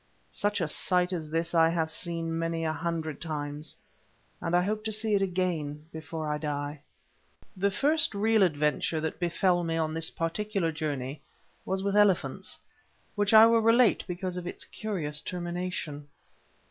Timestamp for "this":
1.29-1.51, 9.93-10.09